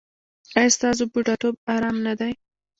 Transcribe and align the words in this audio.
ایا 0.57 0.69
ستاسو 0.75 1.03
بوډاتوب 1.11 1.55
ارام 1.75 1.97
نه 2.05 2.13
دی؟ 2.19 2.31